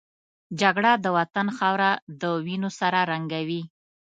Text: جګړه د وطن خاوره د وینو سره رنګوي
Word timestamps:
جګړه 0.61 0.91
د 1.03 1.05
وطن 1.17 1.47
خاوره 1.57 1.91
د 2.19 2.21
وینو 2.45 2.69
سره 2.79 2.99
رنګوي 3.11 3.61